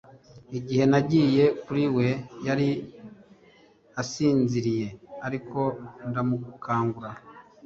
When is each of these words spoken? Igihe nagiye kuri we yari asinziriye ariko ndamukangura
Igihe 0.57 0.83
nagiye 0.91 1.43
kuri 1.63 1.83
we 1.95 2.07
yari 2.47 2.69
asinziriye 4.01 4.87
ariko 5.25 5.59
ndamukangura 6.09 7.11